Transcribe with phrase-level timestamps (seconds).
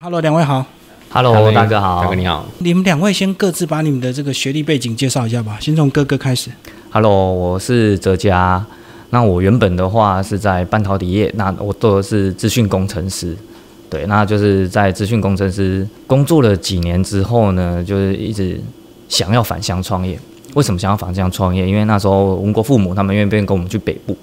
[0.00, 0.64] Hello，两位好。
[1.10, 2.02] Hello，大哥好。
[2.02, 2.46] 大哥你好。
[2.58, 5.58] 你们两位先各自把你们的这个学历背景介绍一下吧。
[5.60, 6.52] 先从哥哥开始。
[6.90, 8.64] Hello，我是哲嘉。
[9.10, 13.36] 那我原本的话是在半导体业，那我做的是资讯工程师。
[13.90, 18.60] 对，那就是在资讯工程师工作了几年之后呢，就是一直
[19.08, 20.16] 想要返乡创业。
[20.54, 21.66] 为什么想要返乡创业？
[21.66, 24.16] 因为那时候文国父母他们愿不愿意跟我们去北部？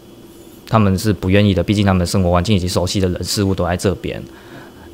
[0.70, 4.24] 他们是不愿意的，毕竟他们的生活环境以及熟悉的人事物都在这边。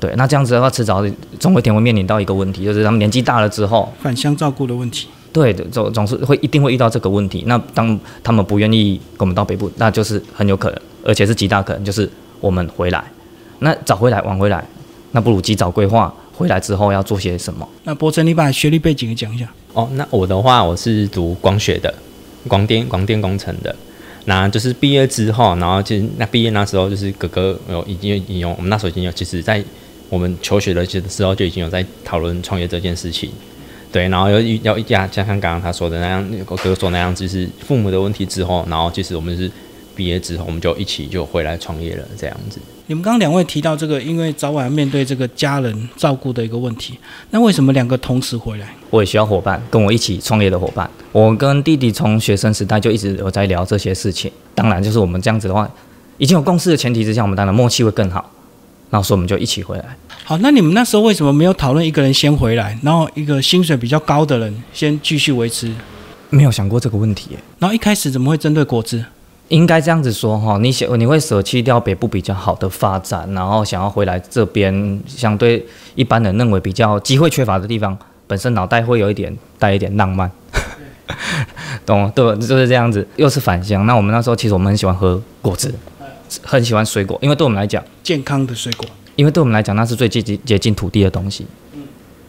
[0.01, 1.01] 对，那这样子的话，迟早
[1.39, 5.07] 总有一天会面临到一个问题，就是他们年纪大了之后，返乡照顾的问题。
[5.31, 7.43] 对的，总总是会一定会遇到这个问题。
[7.45, 13.03] 那当他们不愿意跟我们到北部，那就是很有可能，而且是极大可能，就是我们回来。
[13.59, 14.65] 那早回来晚回来，
[15.11, 17.65] 那不如及早规划回来之后要做些什么。
[17.83, 19.47] 那博成，你把学历背景也讲一下。
[19.73, 21.93] 哦，那我的话，我是读光学的，
[22.47, 23.73] 广电广电工程的。
[24.25, 29.63] 那就是毕业之后，然后就那毕业那时候，就是哥哥有已经有我们那时候已经有，其实在
[30.11, 33.31] 我们求学的时候就已经有在讨论创业这件事情。
[33.91, 39.49] 对，然后要要一家，像像刚刚他说的那样，我哥哥说那样，就是父母的问题之后，然后其实我们是
[39.95, 42.59] 毕业之后，我们就一起就回来创业了，这样子。
[42.87, 46.97] 你们刚刚两位提到这个，因为早晚要面对这个家人照顾的一个问题，
[47.29, 48.67] 那为什么两个同时回来？
[48.89, 50.89] 我也需要伙伴，跟我一起创业的伙伴。
[51.13, 54.31] 我跟弟弟从学生时代就一直有在聊这些事情。
[54.55, 55.69] 当然，就是我们这样子的话，
[56.17, 58.29] 已经有共识的前提之下，我们当然默契会更好。
[58.91, 59.97] 然后所以我们就一起回来。
[60.23, 65.73] 好，那你们那时候为什么没有讨论一个人先回来，然后一个薪水比较高的人先继续维持？
[66.29, 67.37] 没有想过这个问题耶。
[67.57, 69.03] 然后一开始怎么会针对果汁？
[69.49, 77.97] 应该这样子说哈，你想你会舍弃掉北部比较好的发展，然后想要回来这边，相对一般人认为比较机会缺乏的地方，
[78.27, 80.31] 本身脑袋会有一点带一点浪漫，
[81.85, 82.13] 懂吗？
[82.15, 83.05] 对，就是这样子。
[83.17, 85.73] 又是返乡，那我们那时候其实我们很喜欢喝果汁，
[86.41, 91.45] 很喜欢水果，因为对我们来讲，健康的水果，因为对我们来讲那是最接近接近土地的东西。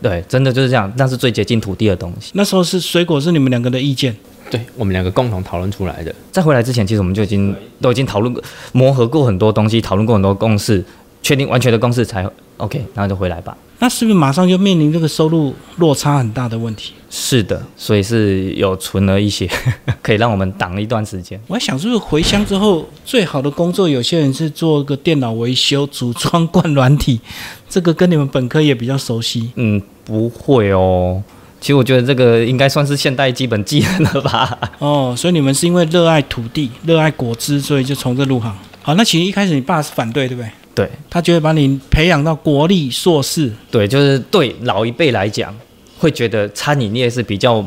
[0.01, 2.33] 对，真的就是这样，那是最接近土地的东西。
[2.35, 4.15] 那时候是水果是你们两个的意见。
[4.51, 6.15] 对我们两个共同讨论出来的。
[6.31, 8.43] 在回来之前，其实我们就已经都已经讨论过、
[8.73, 10.85] 磨合过很多东西，讨论过很多共识，
[11.23, 12.29] 确定完全的公式才
[12.59, 13.57] OK，然后就回来吧。
[13.79, 16.93] 那是不是马上就面临这个收入落差很大的问题？
[17.11, 19.49] 是的，所以是有存了一些，
[20.01, 21.39] 可以让我们挡一段时间。
[21.49, 27.21] 我在想，是不是回乡之后最好的工作，有些人是做个电脑维修、组装、灌软体，
[27.69, 29.51] 这个跟你们本科也比较熟悉。
[29.57, 31.21] 嗯，不会哦。
[31.61, 34.59] 其实我觉得这个应该算是现代基本技能了吧。
[34.79, 38.57] 哦，所以你们是因为热爱土地、热爱果汁，所以就从这入行。
[38.83, 40.51] 好，那其实一开始你爸是反对，对不对？
[40.75, 43.53] 对，他觉得把你培养到国立硕士。
[43.71, 45.55] 对，就是对老一辈来讲，
[45.99, 47.65] 会觉得餐饮业是比较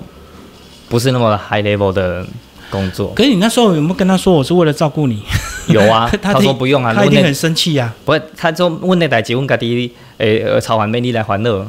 [0.89, 2.25] 不是那么 high level 的
[2.69, 3.13] 工作。
[3.13, 5.21] 可是你那时候有没有跟他说我是为了照顾你？
[5.67, 7.93] 有啊，他 他说不用啊，他一定很生气啊。
[8.05, 11.65] 不，他就问那代结问家己，诶、呃，操完魅力来还乐，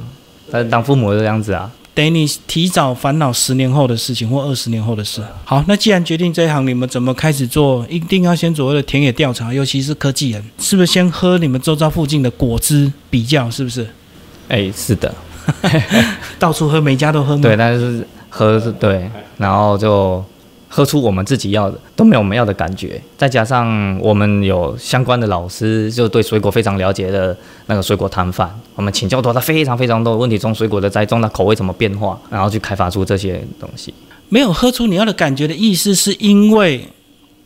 [0.51, 1.71] 他当父母这样子啊。
[1.97, 5.23] 等于你提早烦恼十年后的事情或二十年后的事。
[5.47, 7.87] 好，那既然决定这一行，你们怎么开始做？
[7.89, 13.51] 一定要先所谓的田野调查，尤其是科技人，是不是先喝你们周遭附近的果汁比较？
[13.51, 13.89] 是不是？
[14.49, 15.15] 哎、是的，
[16.39, 17.43] 到处喝，每家都喝吗？
[17.43, 20.23] 对，但是喝是对，然后就
[20.69, 23.00] 喝出我们自己要的，都没有我们要的感觉。
[23.16, 33.94] 再加上我们有相关的老师，就对水果非常了解的那个水果摊贩，我们请教过他非常非常多的问题，从水果的栽种到口味怎么变化，然后去开发出这些东西。
[34.28, 36.87] 没有喝出你要的感觉的意思，是因为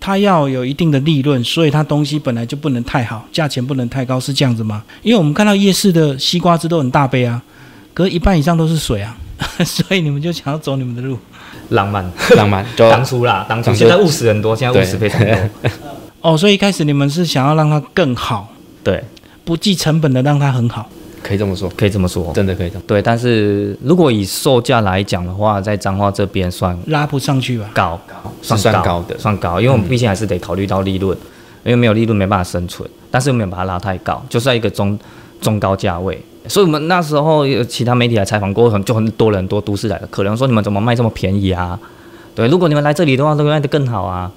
[0.01, 4.83] 它要有一定的利润，所以它东西本来就不能太好，价钱不能太高，是这样子吗？
[5.03, 7.43] 因为我们看到夜市的西瓜汁都很大杯啊，
[7.93, 9.15] 可是一半以上都是水啊，
[9.63, 11.19] 所以你们就想要走你们的路。
[11.71, 15.37] 浪漫，浪漫 就当初啦，当初现在务实很多，现在务实非常多。
[16.21, 18.49] 哦，所以一开始你们是想要让它更好，
[18.85, 19.03] 对，
[19.45, 20.89] 不计成本的让它很好。
[21.23, 22.33] 可以这么说，可以这么说。
[22.35, 22.83] 真的可以这么。
[22.87, 27.69] 对，但是如果以售价来讲的话，在彰化这边算拉不上去吧？
[27.75, 28.01] 高，
[28.43, 31.17] 是算高的算高，因为我们毕竟还是得考虑到利润，
[31.63, 34.99] 因为没有利润没办法生存，但是又没有把它拉太高，就是在一个中
[35.43, 36.19] 中高价位。
[36.49, 41.79] 所以我们那时候有其他媒体来采访过，很就很多人很多都市来的可能说你们怎么卖这么便宜啊？
[42.35, 44.31] 对，如果你们来这里的话，都会卖得更好啊。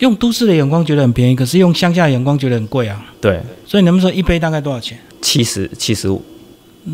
[0.00, 3.04] 用都市的眼光觉得很便宜，可是用乡下的眼光觉得很贵啊。
[3.20, 4.98] 对，所以你们说一杯大概多少钱？
[5.20, 6.22] 七十七十五，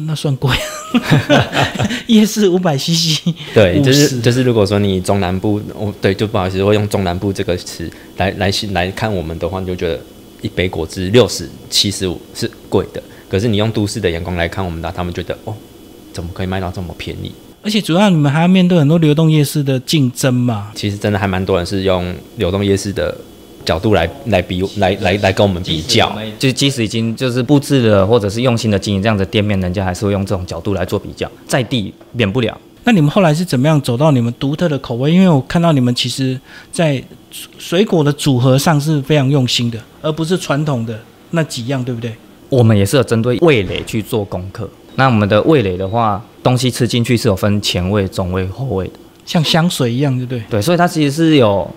[0.06, 0.50] 那算贵，
[2.06, 3.20] 夜市五百 CC，
[3.52, 10.00] 对，就是就是，如果说你中南部，哦，对，就不好意思，会用中南部这个词来来来看我们的话，你就觉得
[10.40, 13.02] 一杯果汁六十七十五是贵的。
[13.34, 15.52] 可是你用都市的眼光来看我们的，他们觉得哦，
[16.12, 17.32] 怎么可以卖到这么便宜？
[17.62, 20.70] 而且主要你们还要面对很多流动夜市的竞争嘛。
[20.76, 23.12] 其实真的还蛮多人是用流动夜市的
[23.64, 26.16] 角度来来比来来来跟我们比较。
[26.38, 32.56] 就即使已经就是布置了或者是用心的经营这样的店面，人家还是会用这种角度来做比较，在地免不了。
[32.84, 35.12] 那你们后来是怎么样走到你们独特的口味？
[35.12, 36.38] 因为我看到你们其实，
[36.70, 37.02] 在
[37.58, 41.00] 水果的组合上是非常用心的，而不是传统的
[41.32, 42.14] 那几样，对不对？
[42.48, 44.68] 我们也是有针对味蕾去做功课。
[44.96, 48.92] 那我们的味蕾的话，东西吃进去是有分前味、中味、后味的，
[49.24, 50.42] 像香水一样，对不对？
[50.50, 51.68] 对，所以它其实是有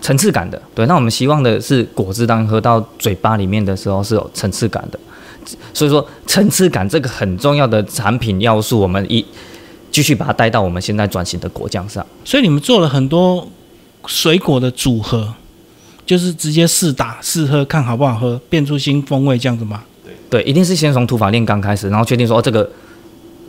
[0.00, 0.60] 层次感的。
[0.74, 4.98] 对，那我们希望的是果汁当喝到嘴巴里面的时候是有层次感的。
[5.72, 9.24] 所以说，层次感这个很重要的产品要素，我们一。
[9.90, 13.48] 继续把它带到我们现在转型的果酱上，所以你们做了很多
[14.06, 15.32] 水果的组合，
[16.04, 19.82] 就是直接试打试喝，看好不好喝，变出新风味这样子吗？
[20.30, 22.68] 对对，一定是先从土法炼钢开始，然后确定说哦这个。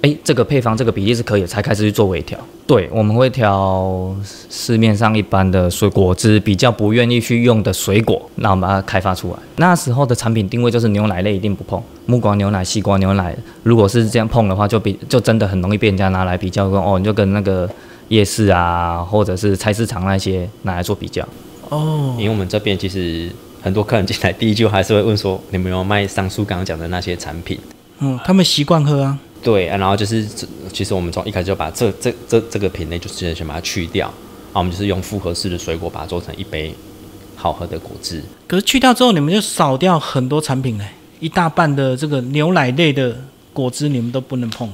[0.02, 2.40] 哎，这个配方这个比例是可以，才开始去做微调。
[2.66, 4.16] 对，我们会调
[4.50, 9.36] 市面上一般的水果汁比较不愿意去用的水果，那我们把它开发出来。
[9.58, 17.70] 那时候的产品定位就是牛奶类一定不碰，木瓜牛奶、西瓜牛奶，如果是这样碰的话，就比就真的很容易被人家拿来比较，跟哦，你就跟那个
[18.08, 21.28] 夜市啊，或者是菜市场那些拿来做比较。
[21.68, 23.30] 哦，因为我们这边其实
[23.62, 27.60] 很多客人进来，第一句还是会问说，你们有卖上述刚刚讲的那些产品？
[28.00, 29.18] 嗯，他们习惯喝啊。
[29.42, 30.26] 对，然后就是，
[30.72, 36.74] 其实我们从一开始就把这这这这个品类，就直接先把它去掉，啊我们就是用复合式的水果把它做成一杯
[37.36, 38.22] 好喝的果汁。
[38.48, 40.86] 可是去掉之后，你们就少掉很多产品嘞，
[41.20, 43.16] 一大半的这个牛奶类的
[43.54, 44.74] 果汁你们都不能碰了。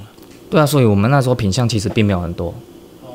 [0.50, 2.54] 对啊，所以我们那时候品相其实并没有很多。
[3.04, 3.10] 哦。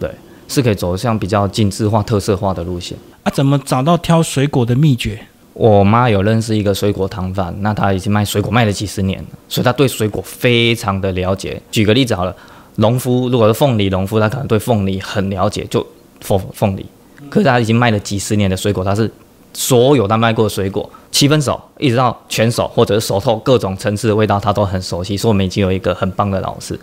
[0.00, 0.10] 对，
[0.48, 2.96] 是可以走向比较精致化、特色化的路线。
[3.26, 5.20] 啊，怎么找到挑水果的秘诀？
[5.52, 11.60] 我妈有认识一个水果摊贩，那他已经卖水果卖了几十年了，所以他对水果非常的了解。
[11.72, 12.32] 举个例子好了，
[12.76, 15.84] 农夫如果是凤梨农夫，他可能对凤梨很了解，就
[16.20, 16.86] 凤凤梨。
[17.28, 19.10] 可是他已经卖了几十年的水果，他是
[19.52, 25.16] 所有他卖过的水果，七分熟一直到全熟或者是熟透各种层次的味道，他都很熟悉。
[25.16, 26.78] 所以我们已经有一个很棒的老师。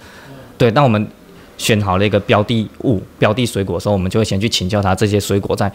[0.58, 1.08] 对，当我们
[1.58, 5.72] 选好了一个标的物、标的水果的时候，我们就会先去请教他这些水果在。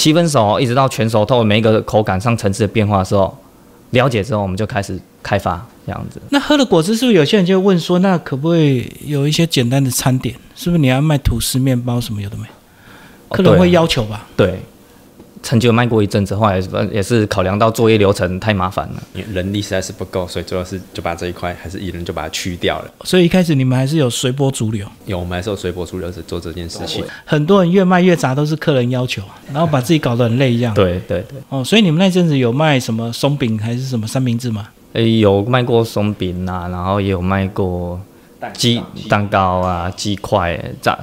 [0.00, 3.36] 七分熟一直到全熟透，每一个口感上层次的变化的时候，
[3.90, 6.18] 了解之后，我们就开始开发这样子。
[6.30, 10.34] 那喝了果汁，是不是有些人就问说，那可不可以有一些简单的餐点？
[10.56, 12.44] 是不是你要卖吐司、面包什么有的没？
[13.28, 14.26] 客人会要求吧？
[14.34, 14.60] 对。
[15.42, 16.60] 曾经卖过一阵子，后来
[16.92, 19.02] 也是考量到作业流程太麻烦了，
[19.32, 22.90] 人力实在是不够，所以主要是就把这一块还是一人就把它去掉了。
[23.04, 27.04] 所以一开始你们还是有随波逐流，有我们还是有随波逐流是做这件事情。
[27.24, 29.22] 很多人越卖越杂，都是客人要求，
[29.52, 30.74] 然后把自己搞得很累一样。
[30.74, 31.38] 对对对。
[31.48, 34.68] 哦，所以你们那阵子有卖什么松饼还是什么三明治吗？
[34.92, 37.98] 诶，有卖过松饼啊，然后也有卖过
[38.52, 40.98] 鸡蛋糕啊、鸡块炸。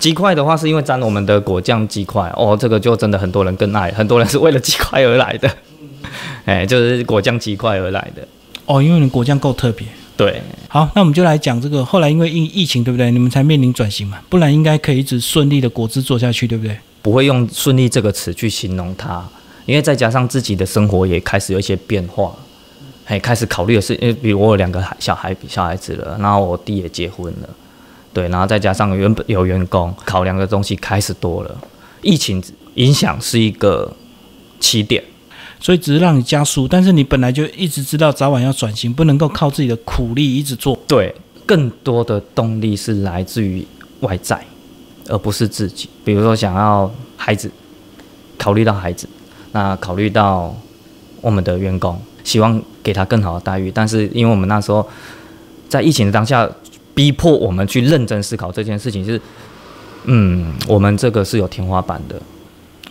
[0.00, 5.48] 鸡块的话，是因为沾我们的果酱鸡块哦，这个就真的很多人更爱，很多人是为了鸡块而来的，
[6.46, 8.26] 哎，就是果酱鸡块而来的
[8.64, 9.86] 哦，因为你果酱够特别。
[10.16, 13.10] 对，好，那我们就来讲这个，后来因为疫疫情，对不对？
[13.10, 16.76] 你们才面临转型嘛，不然应该可以一直顺利的果汁做下去，对不对？
[17.00, 19.26] 不会用顺利这个词去形容它，
[19.64, 22.34] 因为再加上自己的生活也开始有一些变化，
[23.06, 27.48] 哎，开始考虑的是，因为比如我有两个孩小孩，小孩子了，然后我弟也结婚了。
[28.12, 31.60] 对，然后再加上原本有员工，考量的东西开始多了。
[32.02, 32.42] 疫情
[32.74, 33.94] 影响是一个
[34.58, 35.04] 起点，
[35.60, 40.76] 所以只是让你加速，但是你本来就一直知道早晚要转型，不能够靠自己的苦力一直做。
[40.88, 41.14] 对，
[41.46, 43.64] 更多的动力是来自于
[44.00, 44.44] 外在，
[45.08, 45.88] 而不是自己。
[46.04, 47.48] 比如说想要孩子，
[48.36, 49.08] 考虑到孩子，
[49.52, 50.52] 那考虑到
[51.20, 53.70] 我们的员工，希望给他更好的待遇。
[53.70, 54.84] 但是因为我们那时候
[55.68, 56.50] 在疫情的当下。
[57.00, 59.18] 逼迫我们去认真思考这件事情，是，
[60.04, 62.20] 嗯，我们这个是有天花板的，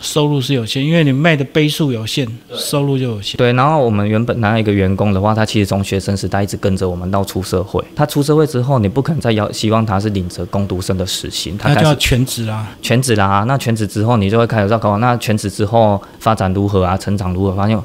[0.01, 3.37] 收入是有限，因为你卖的杯数有限，收入就有限。
[3.37, 13.43] 对，然后我们原本拿一个员工的话，他其实从学生时代一直跟着我们到出社会，他出社会之后，你不可能再要希望他是领着工读生的时薪，他就要全职啦，全职啦。
[13.47, 16.97] 那全职之后，你就会开始考，那全职之后发展如何啊？
[16.97, 17.55] 成长如何？
[17.55, 17.79] 发现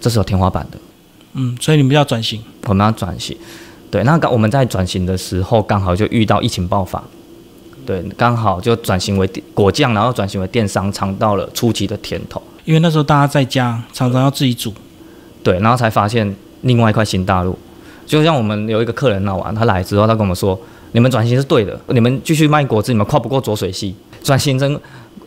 [0.00, 0.78] 这是有天花板的。
[1.34, 3.36] 嗯，所以你们要转型，我们要转型。
[3.92, 7.04] 对，那刚我们在转型的时候，刚好就遇到疫情爆发，
[7.84, 12.42] 对，刚好就转型为果酱，然后转型为电商，尝到了初期的甜头。
[12.64, 14.72] 因为那时候大家在家，常常要自己煮，
[15.42, 17.54] 对，然后才发现另外一块新大陆。
[18.06, 20.58] 就像我们有一个客人闹完，他来之后，他跟我们说
[20.92, 24.80] ：“你们转型是对的，你们继续卖果汁，你们跨不过浊水溪，转型成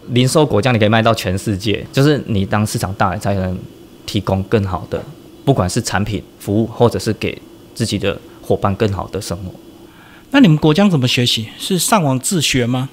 [0.07, 1.85] 零售果酱，你可以卖到全世界。
[1.93, 3.55] 就是你当市场大了，才能
[4.07, 4.99] 提供更好的，
[5.43, 7.39] 不管是产品、服务，或者是给
[7.75, 9.51] 自己的。”伙伴更好的生活。
[10.31, 11.47] 那你们果酱怎么学习？
[11.57, 12.89] 是上网自学吗？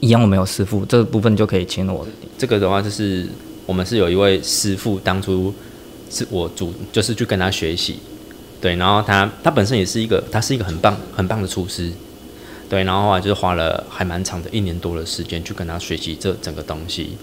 [0.00, 2.06] 一样，我没有师傅，这部分就可以请我。
[2.38, 3.28] 这个的话，就是
[3.66, 5.52] 我们是有一位师傅，当初
[6.10, 7.98] 是我主，就是去跟他学习，
[8.60, 11.90] 对，然后他他本身也是一个，他是一个很棒很棒的厨师，
[12.68, 17.16] 对，然后后来就是花了还蛮长的一年多的时间去跟他学习这整个东西，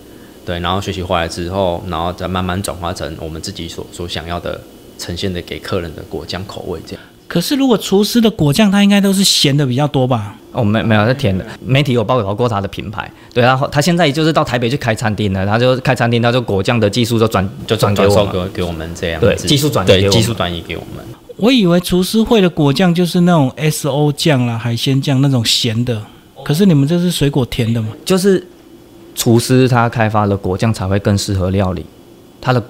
[0.45, 4.59] 对，然后学习回来之后，然后再慢慢转化成我们自己所所想要的
[4.97, 7.03] 呈现的给客人的果酱口味这样。
[7.31, 10.35] 可是如果厨师的果酱，它应该都是咸的比较多吧？
[10.51, 11.45] 哦，没没有是甜的。
[11.65, 21.05] 媒体有报道过他的品牌，对，然后他现在就是到台北去开餐厅了，他就开餐厅，他就果酱的技术就转就转给我们，转授给给我们这样子，对技术转移技术转移给我们。
[21.38, 26.01] 我以为厨师会的果酱就是那种 S O 酱啦、海鲜酱那种咸的，
[26.43, 27.88] 可是你们这是水果甜的嘛？
[28.03, 28.45] 就是
[29.15, 31.85] 厨师他开发的果酱才会更适合料理，
[32.41, 32.61] 他的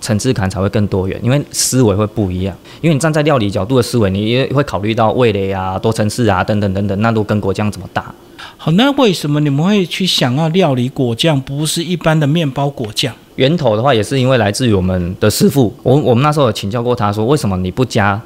[0.00, 2.56] 层次感才会更多元，因为思维会不一样。
[2.80, 8.14] 因为你站在料理角度的思维，你也会考虑到味蕾啊、多层次啊等等等等，那都跟果酱怎么搭？
[8.56, 13.14] 好，那为什么你们会去想要料理果酱，不是一般的面包果酱？
[13.36, 15.72] 源头的话，也是因为来自于我们的师傅。
[15.82, 18.20] 我我们那时候有请教过他说，为什么你不加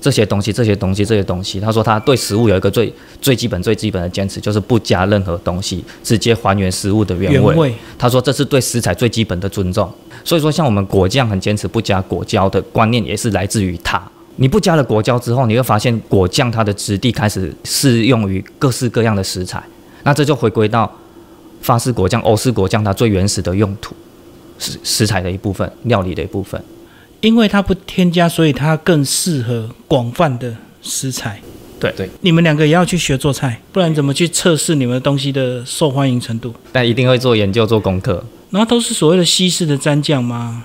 [0.00, 1.58] 这些东西、这些东西、这些东西？
[1.58, 7.38] 他说他对食物有一个最最基本、最基本的坚持，就是不加任何东西，直接还原食物的原味。
[7.38, 9.90] 原味他说这是对食材最基本的尊重。
[10.24, 14.02] 所以说，像我们果酱很坚持不加果胶的观念，也是来自于他。
[14.36, 19.62] 你不加了果胶之后，你会发现果酱它的质地开始适用于各式各样的食材。
[20.04, 20.90] 那这就回归到
[21.60, 23.96] 法式果酱、欧式果酱它最原始的用途，
[24.58, 26.62] 食食材的一部分，料理的一部分。
[27.20, 31.40] 因为它不添加，所以它更适合广泛的食材。
[31.80, 36.52] 对对，你们两个也要去学做菜，不然怎么去测试你们的东西的受欢迎程度？
[36.72, 38.24] 但一定会做研究、做功课。
[38.50, 40.64] 然后都是所谓的西式的蘸酱吗？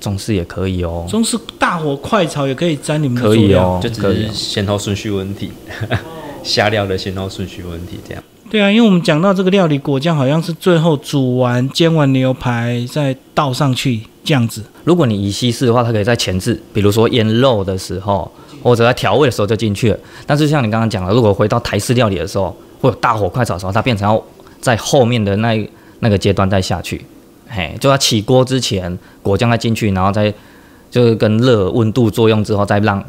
[0.00, 4.30] 中式也可以哦，中式大火快炒也可以沾你们的可以哦，就只可以哦。
[4.32, 5.52] 是先后顺序问题，
[6.42, 8.24] 下料的先后顺序问题这样。
[8.50, 14.60] 对啊，因为我们讲到这个料理果酱，好像是最后煮完煎完牛排再倒上去这样子。
[14.82, 18.28] 如果你以西式的话，它可以在前置，比如说腌肉的时候，
[18.60, 19.98] 或者在调味的时候就进去了。
[20.26, 24.20] 但是像你刚刚讲的，如果回到台式料理的时候，会有大火快炒的时候，它变成要
[24.60, 27.04] 在后面的那那个阶段再下去，
[27.48, 30.34] 嘿，就要起锅之前，果酱再进去，然后再
[30.90, 33.00] 就是跟热温度作用之后，再让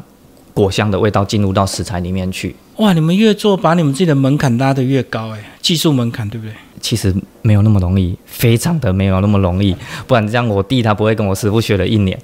[0.54, 2.54] 果香的味道进入到食材里面去。
[2.76, 6.54] 哇，你们越做把你们自己的门槛拉得越高，哎，技术门槛对不对？
[6.80, 9.76] 其实没有那么容易，非常的没有那么容易。
[10.06, 12.18] 不然这样，我弟他不会跟我师傅学了一年。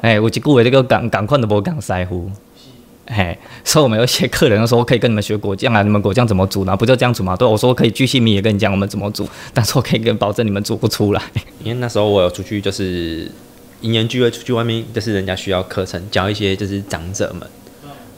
[0.00, 2.30] 哎，我一句话这个赶赶快的不讲腮乎。
[3.06, 6.76] 嘿，所以我们有些客人说可以跟你们学果酱啊，你们果酱怎么煮呢？
[6.76, 7.36] 不就这样煮吗？
[7.36, 11.22] 对，我说可以巨细靡遗跟你讲我们怎么煮，但是我可以跟保证你们煮不出来。
[11.62, 13.30] 因为那时候我有出去，就是
[13.80, 17.46] 一年聚会出去外面，就是人家需要课程教一些就是长者们，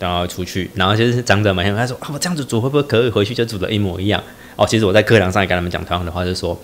[0.05, 4.23] 然后出去，然后就是长者们他说啊，我这样子煮会不会可以回去就煮的一模一样？
[4.57, 6.57] 哦，其实我在课堂上也跟他们讲同样的话，就是说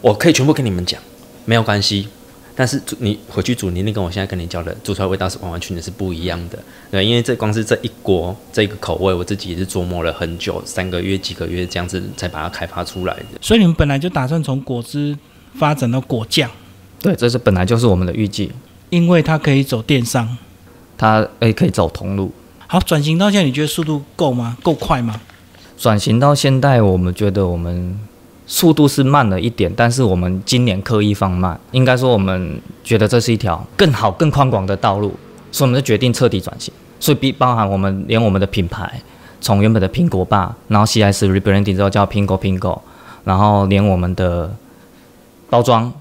[0.00, 1.00] 我可以全部跟你们讲，
[1.44, 2.08] 没有关系。
[2.54, 6.58] 但是煮你回去煮，你一定跟我现在跟你教的煮出来味道是完完全全是不一样的。
[6.90, 13.38] 对，因为这光是这一锅这个口味，我自己也是琢磨了很久，三个月几个月这样子才把它开发出来的。
[13.40, 15.16] 所以你们本来就打算从果汁
[15.54, 16.50] 发展到果酱，
[17.00, 18.52] 对，这是本来就是我们的预计，
[18.90, 20.36] 因为它可以走电商。
[20.98, 22.30] 它诶可以走通路。
[22.72, 24.56] 好，转型到现在，你觉得速度够吗？
[24.62, 25.20] 够快吗？
[25.76, 28.00] 转型到现在，我们觉得我们
[28.46, 31.60] 速度是慢了一点，但是我们今年刻意放慢。
[31.72, 35.14] 应该说，我们觉得这是一条更好、更宽广的道路，
[35.50, 36.72] 所以我们就决定彻底转型。
[36.98, 38.90] 所以，比包含我们连我们的品牌，
[39.42, 42.82] 从原本的苹果爸，然后 CS rebranding 之后叫苹果苹果，
[43.24, 44.50] 然后连我们的
[45.50, 45.92] 包装，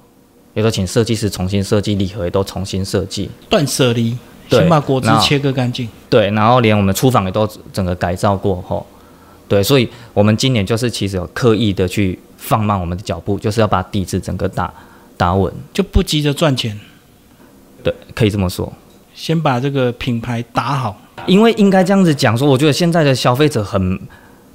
[0.53, 3.29] 也都请设计师重新设计，礼盒也都重新设计。
[3.49, 4.17] 断舍离，对
[4.59, 5.87] 先把果汁切割干净。
[6.09, 8.85] 对，然后连我们厨房也都整个改造过后，
[9.47, 14.73] 对，所以我们今年就是其实有刻意的去放慢我们的脚步，就是要把底子整个打
[15.17, 16.79] 打稳，就不急着赚钱，
[17.83, 18.71] 对，可以这么说。
[19.13, 20.97] 先把这个品牌打好。
[21.27, 23.99] 因为应该这样子讲说，我觉得现在的消费者很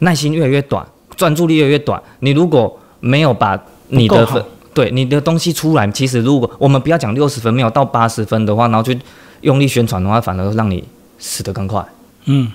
[0.00, 0.84] 耐心越来越短，
[1.16, 2.02] 专注力越来越短。
[2.20, 3.56] 你如果没有把
[3.88, 8.98] 你的分对你的东西出来，其实如果我们不要讲六十分，没有到八十分的话，然后去
[9.46, 10.82] 用力宣传的话，反而让你
[11.18, 11.84] 死得更快。
[12.24, 12.50] 嗯，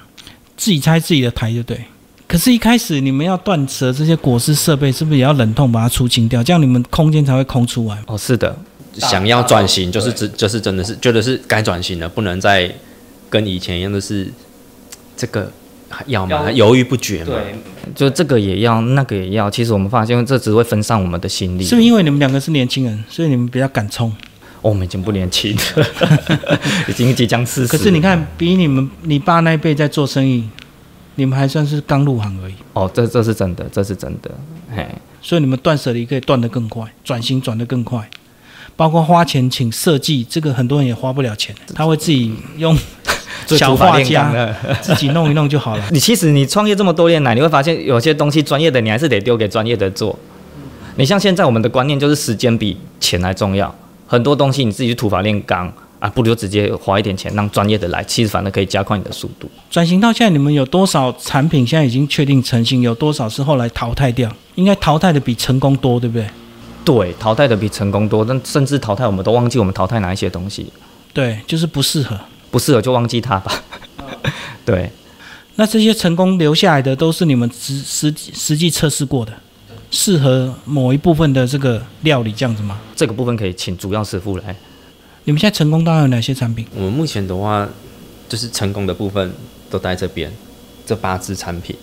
[0.57, 1.79] 自己拆自己的台就对。
[2.27, 6.43] 可是，一开始你们要断舍这些果实设备，是不是也要冷痛把它出清掉？
[6.43, 7.97] 这样你们空间才会空出来。
[8.07, 8.53] 哦，是的，
[8.97, 12.73] 想要转型，就是只就是真的是觉得是该转型了，不能再
[13.29, 14.31] 跟以前一样的是
[15.15, 15.49] 这个
[16.07, 16.51] 要吗？
[16.51, 17.33] 犹豫不决嘛。
[17.95, 19.49] 就这个也要，那个也要。
[19.49, 21.63] 其实我们发现这只会分散我们的心力。
[21.63, 24.13] 是不是因为你们两个是年轻人，所以你们比较敢冲？
[24.61, 25.87] 哦，我们已经不年轻了，
[26.87, 27.67] 已经即将四十。
[27.67, 30.47] 可是你，看，比你们你爸那一辈在做生意，
[31.15, 34.31] 你们还算是刚入行而已，哦，这这是真的，这是真的。
[34.75, 34.87] 嘿，
[35.21, 38.09] 所以你们断舍离可以断得更快，转型转得更快。
[38.77, 42.75] 包括花钱请设计，这个很多人也花不了钱，他会自己用
[43.45, 45.83] 小画家 自己弄一弄就好了。
[45.91, 50.17] 你其实你创业这么多年来，你会发现有些东西专业的你还是得丢给专业的做。
[50.95, 53.73] 你像现在我们的观念就是时间比钱还重要，
[54.11, 59.49] 很多东西你自己去土法炼钢啊，不如就直接花一点钱让专业的来，其实反而可以加快你的速度。
[59.69, 62.81] 转型到现在，你们有多少产品现在已经确定成型？
[62.81, 64.29] 有多少是后来淘汰掉？
[64.55, 66.27] 应该淘汰的比成功多，对不对？
[66.83, 70.65] 对，淘汰的比成功多，但甚至淘汰我们都忘记我们淘汰哪一些东西。
[71.13, 72.19] 对，就是不适合，
[72.51, 73.63] 不适合就忘记它吧。
[74.65, 74.91] 对，
[75.55, 79.31] 那这些成功留下来的都是你们实实实际测试过的，
[79.91, 82.79] 适合某一部分的这个料理这样子吗？
[82.95, 84.55] 这个部分可以请主要师傅来。
[85.25, 86.65] 你们现在成功大概有哪些产品？
[86.73, 87.67] 我们目前的话，
[88.27, 89.31] 就是成功的部分
[89.69, 90.31] 都在这边，
[90.85, 91.75] 这八支产品。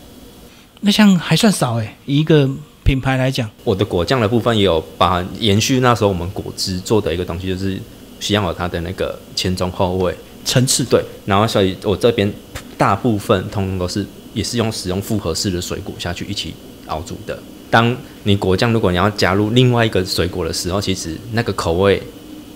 [0.80, 2.48] 那像还算少诶，一个
[2.82, 7.78] 品牌来讲，我的果酱的部分也有把延续那时候我们果汁做的一个东西，就是
[8.18, 10.82] 需要有它的那个前中后味层次。
[10.82, 12.32] 对，然后所以我这边
[12.78, 16.54] 大部分通通都是也是用使用复合式的水果下去一起
[16.86, 17.38] 熬煮的。
[17.70, 22.02] 当你果酱如果你要加入另外一个水果的时候，其实那个口味。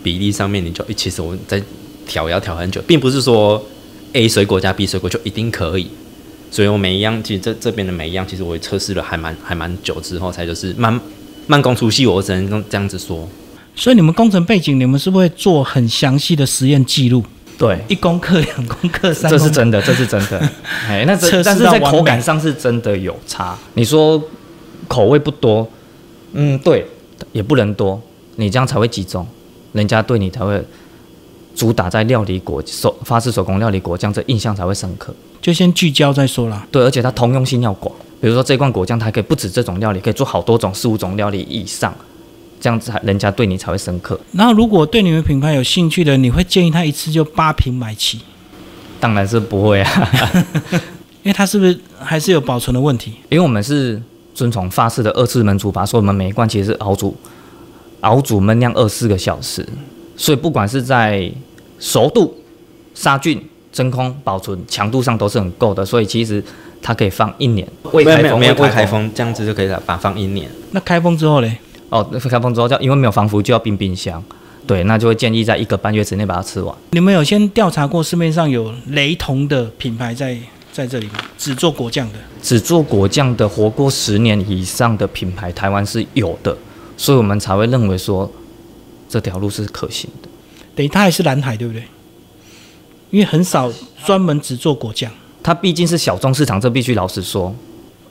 [0.04, 1.62] 比例上面，你就其实我在
[2.08, 3.64] 调要调很久，并不是说
[4.14, 5.86] A 水果加 B 水果就一定可以。
[6.50, 11.00] 所以我每一样，其实这这边的每一样，其实我测试了还蛮还蛮久之后，才就是慢
[11.46, 13.28] 慢工出细，我只能这样子说。
[13.76, 17.22] 所以你们工程背景，你们是不是会做很详细的实验记录？
[17.56, 20.50] 对，一公克、两公克、三，这是真的，这是真的。
[20.88, 23.56] 哎，那这但是在口感上是真的有差。
[23.74, 24.20] 你说
[24.92, 25.66] 口味不多，
[26.34, 26.86] 嗯，对，
[27.32, 27.98] 也不能多，
[28.36, 29.26] 你这样才会集中。
[29.72, 30.62] 人家对你才会
[31.54, 35.14] 主打在料理果手法式手工料理果酱，这印象才会深刻。
[35.40, 36.66] 就先聚焦再说啦。
[36.70, 37.94] 对，而且它通用性要广。
[38.20, 41.94] 比如说这罐果酱，它可以不止这种料理，可以做好多种、四五种料理以上，
[42.60, 44.20] 这样子才人家对你才会深刻。
[44.32, 48.20] 然后，如果对你们品牌有兴趣的，你会建议他一次就八瓶买齐？
[49.00, 49.90] 当然是不会啊，
[51.24, 53.14] 因为它是不是还是有保存的问题？
[53.30, 54.00] 因为我们是
[54.34, 57.16] 遵从法式的二次焖煮法，所以我们每一罐其实是熬煮。
[58.00, 59.64] 熬煮焖酿二四个小时，
[60.16, 61.30] 所以不管是在
[61.78, 62.34] 熟度、
[62.94, 66.42] 杀菌、真空保存强度上都是很够的，所以其实
[66.82, 67.66] 它可以放一年。
[67.92, 70.50] 未开封，没有未开封，这样子就可以把它放一年。
[70.72, 71.58] 那开封之后嘞？
[71.90, 74.20] 哦，开封之后就因为没有防腐，就要冰冰箱。
[74.66, 76.74] 对，那就会建议在一个半月之内把它吃完。
[76.90, 80.36] 你们有先调查过市面上有雷同的品牌在
[80.72, 81.20] 在这里吗？
[81.36, 82.18] 只做果酱的？
[82.42, 86.56] 只做果酱的活过十年以上的品牌，台湾是有的。
[86.96, 88.30] 所以我们才会认为说
[89.08, 90.28] 这条路是可行的。
[90.74, 91.82] 等于它还是蓝海，对不对？
[93.10, 93.70] 因为很少
[94.06, 97.54] 专门只做果酱，它毕竟是小众市场，这必须老实说。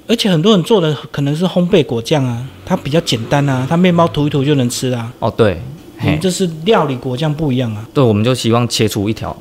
[0.07, 5.11] 而且很多人做的可能是烘焙果酱啊，它比较简单啊，它面包涂一涂就能吃啊。
[5.19, 5.59] 哦，对，
[6.01, 7.87] 我们这是料理果酱不一样啊。
[7.93, 9.35] 对，我们就希望切出一条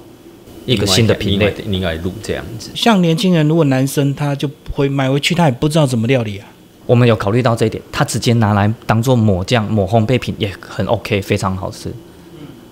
[0.66, 2.70] 一个新的品类，另外路这样子。
[2.74, 6.46] 像年轻人，如果男生他就会买回去，他也不知道怎么料理啊。
[6.86, 11.92] 我们有考虑到这一点，他直接拿来当做抹酱、抹烘焙品也很 OK，非常好吃。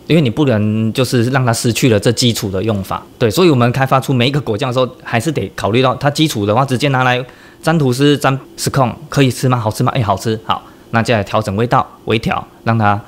[0.06, 7.22] 因为你不能就是让它失去了这基础的用法，对，所以我们开发出每一个果酱的时候，还是得考虑到它基础的话，直接拿来
[7.62, 9.58] 沾吐司、沾 scone 可以吃吗？
[9.58, 9.92] 好吃吗？
[9.94, 12.98] 哎，好吃，好，那接下来调整味道，微调，让它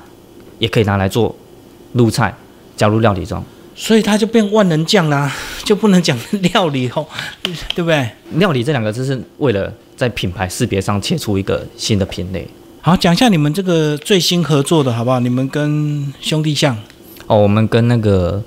[0.59, 1.35] 也可以拿来做
[1.93, 2.31] 入菜，
[2.77, 3.43] 加入料理中。
[3.73, 6.17] 所以它就变万能酱啦，就不能讲
[6.53, 7.05] 料理哦，
[7.73, 8.07] 对不对？
[8.33, 12.47] 料理这两个字是为了在品牌识别上切出一个新的品类。
[12.81, 15.19] 好，讲一下你们这个最新合作的好不好？
[15.19, 16.77] 你们跟兄弟象
[17.27, 18.43] 哦，我们跟那个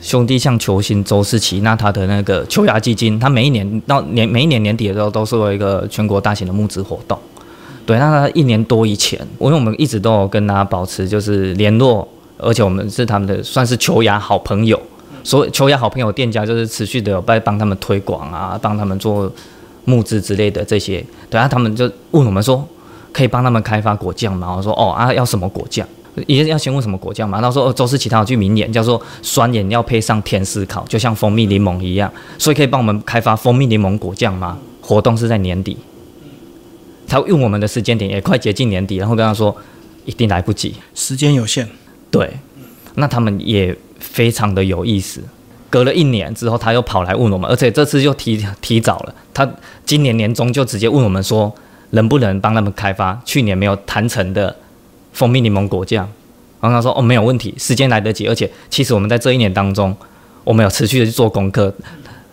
[0.00, 7.18] 兄弟象球星周世奇，那他的那个秋芽基金，他每一年到年每一年年底的时候都是有一个全国大型的募资活动。
[7.86, 12.08] 对，那他一年多以前，因为我们一直都有跟他保持就是联络。
[12.38, 14.80] 而且我们是他们的算是球牙好朋友，
[15.22, 19.30] 所以球牙好朋友店家就是持续的有在帮他们推广啊，帮他们做
[19.84, 21.04] 募资之类的这些。
[21.28, 22.66] 对啊，他们就问我们说，
[23.12, 24.54] 可以帮他们开发果酱吗？
[24.56, 25.86] 我说哦啊，要什么果酱？
[26.26, 27.40] 也要先问什么果酱嘛。
[27.40, 34.58] 然后说哦，周氏其他有句名言叫做酸盐要配上甜思考，就像蜂蜜柠檬一样，所以可以帮我们开发蜂蜜柠檬果酱吗？
[34.80, 35.76] 活动是在年底，
[37.06, 39.54] 他用我们的时间点也快接近年底，然后跟他说
[40.06, 41.68] 一定来不及，时间有限。
[42.10, 42.30] 对，
[42.94, 45.22] 那他们也非常的有意思。
[45.68, 49.14] 隔了一年之后，他又跑来问我们，而且这次又提提早了。
[49.34, 49.46] 他
[49.84, 51.54] 今年年中就直接问我们说，
[51.90, 54.56] 能不能帮他们开发去年没有谈成的
[55.12, 56.08] 蜂蜜柠檬果酱？
[56.60, 58.26] 然后他说，哦，没有问题，时间来得及。
[58.26, 59.94] 而且其实我们在这一年当中，
[60.44, 61.72] 我们有持续的去做功课，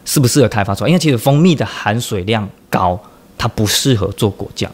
[0.06, 0.88] 适不适合开发出来？
[0.90, 2.98] 因为其实蜂蜜的含水量高，
[3.38, 4.72] 它不适合做果酱，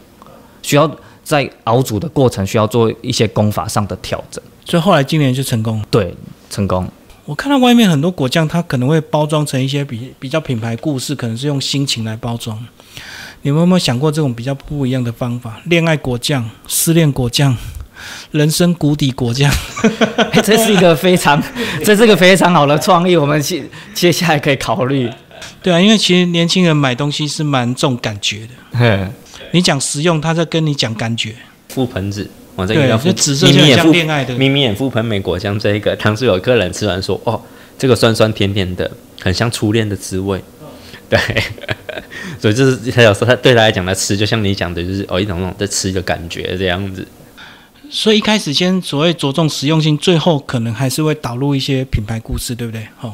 [0.61, 0.89] 需要。
[1.23, 5.85] 在熬煮的过程需要做一些功法上的调整，所以后来今年就成功了。
[5.91, 6.15] 对，
[6.49, 6.87] 成功。
[7.25, 12.57] 我看到外面很多果酱，它可能会包装成一些比比较品牌故事，可能是用心情来包装。
[13.43, 15.61] 你们有没有想过这种比较不一样的方法？
[15.65, 17.55] 恋爱果酱、失恋果酱、
[18.31, 19.51] 人生谷底果酱，
[20.43, 21.41] 这是一个非常，
[21.85, 25.09] 这是个非常好的创意，我们接接下来可以考虑。
[25.63, 29.11] 对啊，因为其实年轻人买东西是蛮重感觉的。
[29.51, 31.35] 你讲实用，他在跟你讲感觉。
[31.73, 34.35] 覆盆子，我这对，个就紫色就很像恋爱的。
[34.35, 37.39] 咪咪眼覆盆莓果酱这一个，当时有客人吃完说：“哦，
[37.77, 38.89] 这个酸酸甜甜的，
[39.21, 40.41] 很像初恋的滋味。”
[41.09, 41.19] 对，
[42.39, 47.05] 所以就是他有时候他对他来讲，他吃就像你讲的，就是哦一种那种在吃的感觉这样子。
[47.89, 52.87] 所以一开始先所谓着重实用性，最后可能还是会导入一些品牌故事，对不对？
[53.01, 53.13] 哦，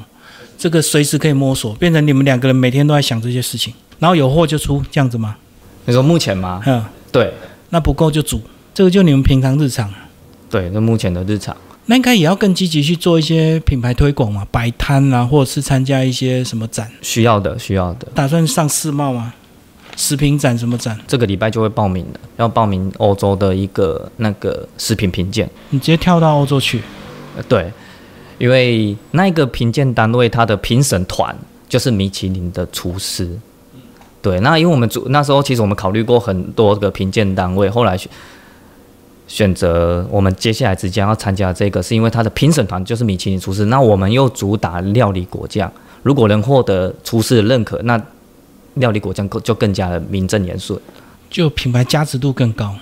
[0.55, 5.35] 这个随时可以摸索，变成你们两个人每天都在想这些事情，然后有货就出，这样子吗？
[5.85, 6.61] 你说目前吗？
[6.67, 7.33] 嗯，对，
[7.69, 8.39] 那不够就煮，
[8.77, 9.91] 这个就你们平常日常。
[10.51, 11.57] 对，那目前的日常。
[11.87, 16.87] 那应该也要更积极去做一些品牌推广嘛，摆摊啊，或者是参加一些什么展。
[17.01, 18.07] 需要的，需要的。
[18.13, 19.33] 打算上世贸吗？
[19.95, 20.95] 食品展什么展？
[21.07, 25.49] 这个礼拜就会报名的，要报名欧洲的一个那个食品评鉴。
[25.71, 26.79] 你直接跳到欧洲去？
[27.35, 27.71] 呃，对，
[28.37, 31.35] 因为那个评鉴单位它的评审团
[31.67, 33.27] 就是米其林的厨师。
[34.21, 37.97] 对，那因为我们主那时候其实我们考虑过很多个评鉴单位，后来
[39.27, 43.65] 选择我们接下来即将要参加这个，是因为它的评审团就是米其林厨师。
[43.65, 45.71] 那我们又主打料理果酱，
[46.03, 48.01] 如果能获得厨师的认可，那
[48.75, 50.79] 料理果酱就更加的名正言顺，
[51.29, 52.73] 就品牌价值度更高。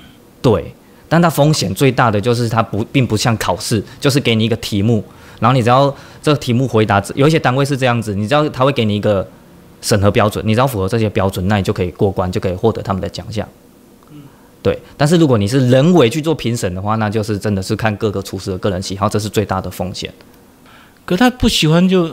[0.42, 0.72] 对，
[1.10, 5.04] 但它风险最大的就是它不并不像考试，就是给你一个题目，
[5.40, 9.28] 然后你只要这个题目回答，有一些单位是这样子，你知道他会给你一个
[9.82, 13.48] 审核标准，你只要符合这些标准，那你就可以过关，就可以获得他们的奖项。
[14.66, 20.12] 对，但是如果你是人为去做评审的话，那就是真的是看各个厨师的个人喜好，这是最大的风险。
[21.06, 22.10] 可他不喜欢就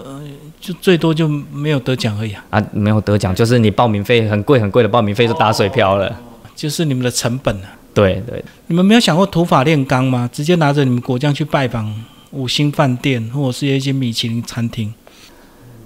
[0.61, 2.45] 就最多就没有得奖而已啊！
[2.51, 6.15] 啊，没有得奖，就是你报名费很贵很贵的报名费就打水漂了，
[6.55, 7.73] 就是你们的成本啊。
[7.95, 10.29] 对对，你们没有想过土法炼钢吗？
[10.31, 11.91] 直接拿着你们果酱去拜访
[12.33, 14.93] 五星饭店或者是一些米其林餐厅？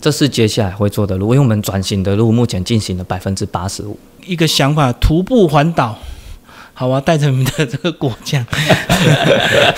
[0.00, 3.96] 这是接下来会做的路，因为我们转型的路目前进行了百分之八十五。
[4.26, 5.96] 一个想法，徒步环岛。
[6.78, 8.44] 好啊，带着你们的这个果酱，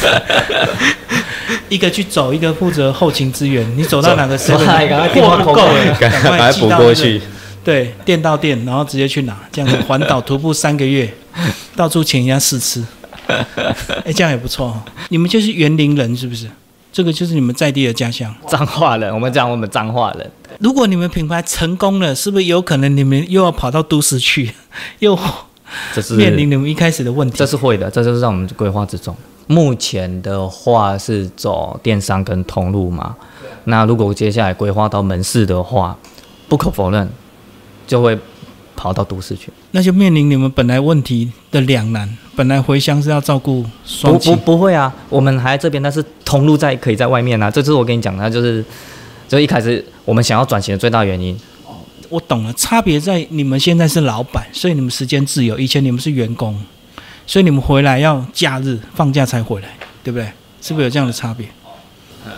[1.71, 3.65] 一个去走，一个负责后勤资源。
[3.79, 7.23] 你走到哪个时候货不够了， 赶快补过去。
[7.63, 11.09] 对，店到店，然后直接去拿，这样子环岛徒步三个月，
[11.77, 12.85] 到处请人家试吃。
[14.05, 14.83] 哎，这样也不错。
[15.11, 16.51] 你们就是园林人是不是？
[16.91, 18.35] 这个就是你们在地的家乡。
[18.49, 20.29] 脏话人，我们讲我们脏话人。
[20.59, 24.53] 如果你们品牌成功了，是不是有可能你们又要跑到都市去，
[24.99, 25.17] 又
[25.95, 27.37] 这是面临你们一开始的问题？
[27.37, 29.15] 这是会的，这就是在我们规划之中。
[29.47, 33.17] 目前的话是走电商跟通路嘛。
[33.65, 35.97] 那如果接下来规划到门市的话，
[36.49, 37.09] 不可否认。
[37.89, 38.19] 就会
[38.77, 42.07] 跑到都市去，那就面临你们本来问题的两难。
[42.37, 47.51] 本来回乡是要照顾双不不不会啊，我们还在这边，但是通路在可以在外面啊。
[47.51, 48.63] 这是我跟你讲的，就是
[49.27, 51.35] 就一开始我们想要转型的最大原因。
[52.09, 56.59] 我懂了，差别在你们现在是老板，所以你们时间自由；以前你们是员工，
[57.27, 59.69] 所以你们回来要假日放假才回来，
[60.03, 60.29] 对不对？
[60.61, 61.47] 是不是有这样的差别？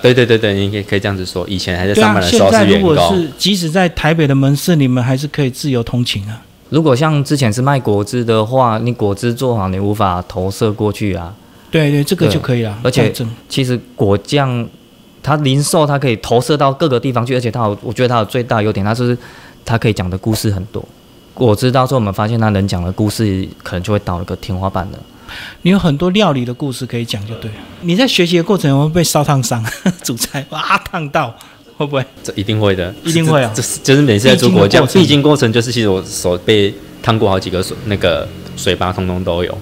[0.02, 1.44] 对对对对，你可以可以这样子说。
[1.48, 2.94] 以前还在上班的时候是员工。
[2.94, 6.42] 现在如果是即使在台北的门市，你们还是可以自由通勤啊。
[6.68, 11.35] 如果像之前是卖果汁的话，你果汁做好，你无法投射过去啊。
[11.70, 12.78] 对对，这个就可以了。
[12.85, 13.12] 而且
[13.48, 14.68] 其实果酱
[15.22, 19.16] 它零售，它可以投射到各个地方去，而且它有，我觉得它有最大优点，它是
[19.70, 20.85] 它可以讲的故事很多。
[21.33, 24.98] 果汁到时候我们发现他能讲的故事，可能就会到一个天花板了。
[25.62, 27.56] 你有很多料理的故事可以讲，就对了。
[27.83, 29.64] 你在学习的过程会被烧烫伤，
[30.02, 31.33] 煮菜哇烫到，
[31.76, 32.04] 会不会？
[32.24, 33.52] 这一定会的，一定会啊！
[33.54, 39.56] 这是就是每次在煮果酱，必经过程就是其实我手被烫过好几个水，那个水疤通通都有。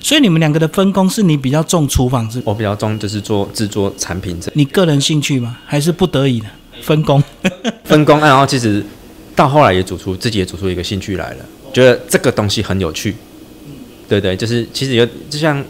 [0.00, 2.40] 所以你们两个的分工是你比较重厨房是？
[2.46, 4.50] 我比较重就是做制作产品这。
[4.54, 5.58] 你个人兴趣吗？
[5.66, 6.46] 还是不得已的
[6.80, 7.22] 分工？
[7.84, 8.82] 分工，然后其实
[9.34, 13.14] 到后来也煮出自己也煮出一个兴趣来了，觉得这个东西很有趣。
[14.08, 15.64] 对对，就是其实有就像，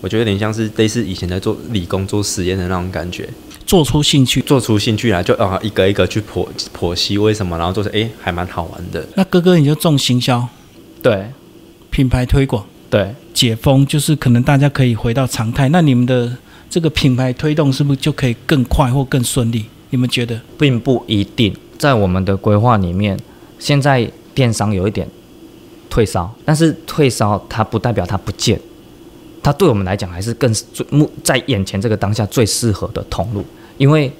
[0.00, 3.28] 我觉得有点像是类似以前在做理工做实验的那种感觉，
[3.66, 9.06] 做出兴趣，做出兴趣来，就啊一个一个去剖剖析为什么，然后做成哎还蛮好玩的。
[9.14, 10.48] 那哥哥你就重行销，
[11.02, 11.26] 对，
[11.90, 16.34] 品牌推广，对，解封就是可能大家可以回到常态，那你们的
[16.70, 19.66] 这个品牌推动是不是就可以更快或更顺利？
[19.90, 20.40] 你们觉得？
[20.58, 23.18] 并不一定，在我们的规划里面，
[23.58, 25.08] 现在电商有一点。
[25.90, 28.58] 退烧，但是退烧它不代表它不见，
[29.42, 33.44] 它对我们来讲还是更最目在眼前这个当下最适合的通路，
[33.76, 34.10] 因为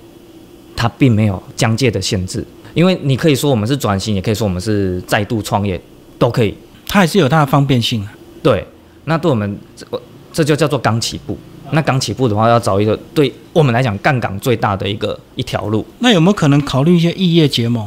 [0.76, 2.44] 它并没有疆界的限制。
[2.74, 5.80] 因为你可以说我们是转型，也可以说我们是再度创业，
[6.18, 6.54] 都可以。
[6.86, 8.12] 它还是有它的方便性啊。
[8.42, 8.66] 对，
[9.06, 9.86] 那对我们这
[10.30, 11.38] 这就叫做刚起步。
[11.72, 15.84] 那刚起步的话，要找一个对我们来讲杠杆最大的一个一条路。
[15.98, 17.86] 那有没有可能考虑一些异业结盟？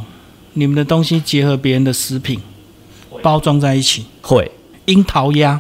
[0.54, 2.40] 你们的东西结合别人的食品，
[3.22, 4.06] 包装在一起？
[4.22, 4.52] 会，
[4.86, 5.60] 樱桃鸭。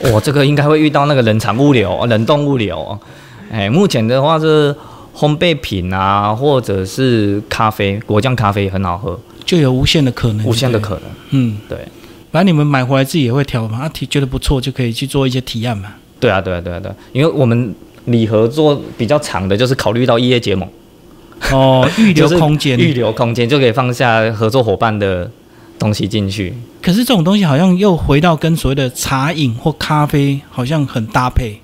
[0.00, 2.98] 我 这个应该会遇到那个冷藏物流、冷冻物流。
[3.52, 4.74] 哎，目前的话是
[5.14, 11.02] 烘焙品啊，或者是咖啡，果酱咖啡很好喝，就有无限的可能，无限的可能。
[11.30, 11.78] 嗯，对。
[12.32, 15.94] 反正你们买回来自己也会调嘛，啊，体觉得不错就可以去做一些提案嘛。
[16.18, 17.74] 对啊，对啊，对啊，对，因为我们
[18.06, 20.68] 礼盒做比较长的，就是考虑到异业结盟，
[21.52, 25.30] 哦，预留 空间，预留空间就可以放下合作伙伴的
[25.78, 26.54] 东西进去。
[26.80, 31.60] 可是这种东西好像又回到跟所谓的茶饮或咖啡好像很搭配，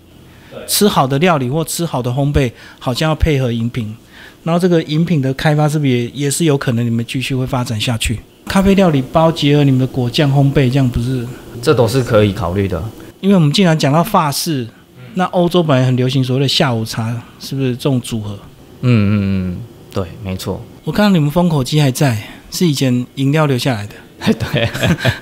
[0.66, 3.94] 吃好的料理或吃好的烘焙，好像要配合饮品。
[4.42, 8.18] 然后这个饮品的开发是不是也也是有可能你们继续会发展下去？
[8.46, 11.24] 咖啡料理包结合你们的果酱烘焙，这样不是？
[11.62, 12.82] 这都是可以考虑的。
[13.22, 14.66] 因为我们既然讲到法式，
[15.14, 18.36] 那欧洲本来很流行所谓的下午茶，是不是这种组合？
[18.80, 19.58] 嗯嗯嗯，
[19.92, 20.60] 对，没错。
[20.82, 23.94] 我看到你们封口机还在，是以前饮料留下来的。
[24.34, 24.68] 对，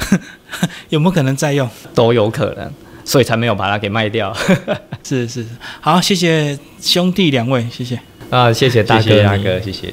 [0.88, 1.68] 有没有可能再用？
[1.94, 2.72] 都有可能，
[3.04, 4.34] 所以才没有把它给卖掉。
[5.04, 5.44] 是是，
[5.82, 8.00] 好，谢谢兄弟两位，谢谢。
[8.30, 9.88] 啊，谢谢大哥，大哥，谢谢。